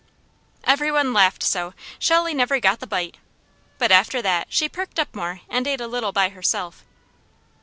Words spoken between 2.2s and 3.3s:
never got the bite;